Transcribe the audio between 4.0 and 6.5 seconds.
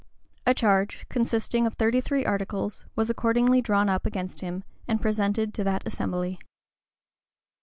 against him, and presented to that assembly.